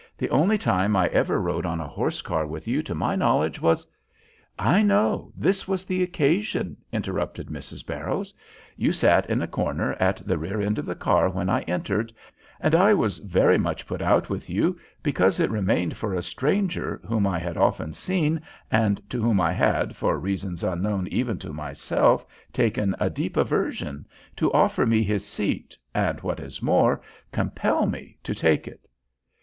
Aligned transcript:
"The 0.17 0.31
only 0.31 0.57
time 0.57 0.95
I 0.95 1.09
ever 1.09 1.39
rode 1.39 1.63
on 1.63 1.79
a 1.79 1.87
horse 1.87 2.23
car 2.23 2.47
with 2.47 2.67
you 2.67 2.81
to 2.81 2.95
my 2.95 3.15
knowledge 3.15 3.61
was" 3.61 3.85
"I 4.75 4.81
know; 4.81 5.31
this 5.35 5.67
was 5.67 5.85
the 5.85 6.01
occasion," 6.01 6.75
interrupted 6.91 7.49
Mrs. 7.49 7.85
Barrows. 7.85 8.33
"You 8.75 8.93
sat 8.93 9.29
in 9.29 9.43
a 9.43 9.47
corner 9.47 9.93
at 9.99 10.17
the 10.25 10.39
rear 10.39 10.59
end 10.59 10.79
of 10.79 10.87
the 10.87 10.95
car 10.95 11.29
when 11.29 11.49
I 11.51 11.61
entered, 11.61 12.11
and 12.59 12.73
I 12.73 12.95
was 12.95 13.19
very 13.19 13.59
much 13.59 13.85
put 13.85 14.01
out 14.01 14.27
with 14.27 14.49
you 14.49 14.75
because 15.03 15.39
it 15.39 15.51
remained 15.51 15.95
for 15.95 16.15
a 16.15 16.23
stranger, 16.23 16.99
whom 17.07 17.27
I 17.27 17.37
had 17.37 17.55
often 17.55 17.93
seen 17.93 18.41
and 18.71 19.07
to 19.11 19.21
whom 19.21 19.39
I 19.39 19.53
had, 19.53 19.95
for 19.95 20.17
reasons 20.17 20.63
unknown 20.63 21.09
even 21.09 21.37
to 21.37 21.53
myself, 21.53 22.25
taken 22.51 22.95
a 22.99 23.11
deep 23.11 23.37
aversion, 23.37 24.07
to 24.37 24.51
offer 24.51 24.83
me 24.87 25.03
his 25.03 25.23
seat, 25.27 25.77
and, 25.93 26.19
what 26.21 26.39
is 26.39 26.59
more, 26.59 27.01
compel 27.31 27.85
me 27.85 28.17
to 28.23 28.33
take 28.33 28.67
it." 28.67 28.87